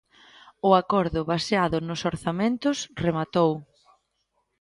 O 0.67 0.69
acordo 0.81 1.19
baseado 1.33 1.77
nos 1.87 2.01
orzamentos 2.11 2.77
rematou. 3.03 3.51